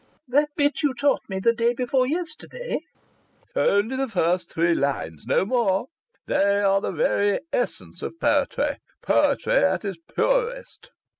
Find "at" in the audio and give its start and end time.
9.57-9.85